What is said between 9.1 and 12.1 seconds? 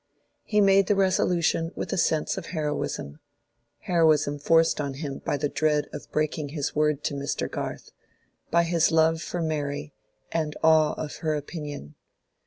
for Mary and awe of her opinion.